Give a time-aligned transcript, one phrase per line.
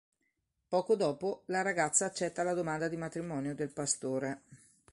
[0.67, 4.41] Poco dopo, la ragazza accetta la domanda di matrimonio del pastore.